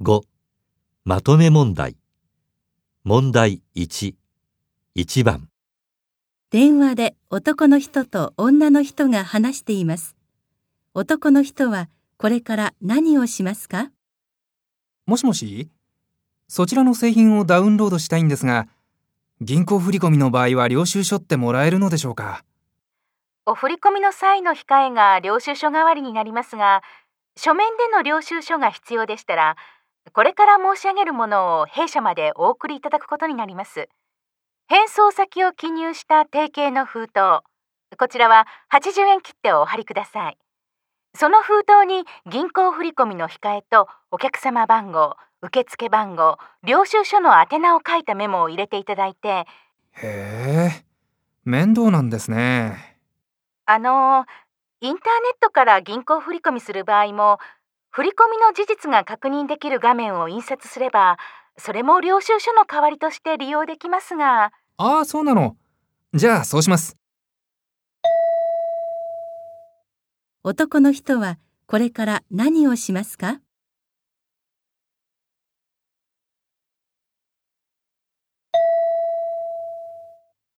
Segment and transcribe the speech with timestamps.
[0.00, 0.20] 5.
[1.04, 1.96] まとめ問題。
[3.02, 4.14] 問題1
[4.94, 5.48] 1番。
[6.52, 10.14] 電話で男の人と女の人が話しています。
[10.94, 13.90] 男の人はこれから何をしますか？
[15.04, 15.68] もしもし。
[16.46, 18.68] そちらの製品をダウンロードしたいんですが、
[19.40, 22.44] 銀行振込の場合は領収書ってもらえるのでしょうか？
[23.46, 26.82] お振込の際の控えが領収書代わりになりますが、
[27.36, 29.56] 書面での領収書が必要でしたら、
[30.12, 33.88] これから申し上げるものを弊社までお送りいただくことになります。
[34.68, 37.42] 返送先を記入した定型の封筒、
[37.96, 40.38] こちらは80円切手をお貼りください。
[41.14, 49.46] その封筒に銀行振込の控えとお客様番号、受付番号、領収書の宛名を書いたメモを入れていただいて、
[49.92, 50.84] へえ、
[51.44, 52.98] 面倒なんですね。
[53.64, 54.26] あの、
[54.80, 57.38] インターネットから銀行振込する場合も、
[57.90, 58.06] 振込
[58.40, 61.18] の事実が確認できる画面を印刷すれば、
[61.56, 65.56] それも領収書の代わりとして利用できますが、ああ、そうなの。
[66.14, 66.96] じゃあそうします。
[70.44, 73.40] 男の人はこれから何をしますか？